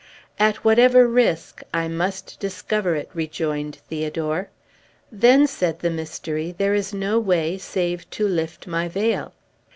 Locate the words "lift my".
8.27-8.87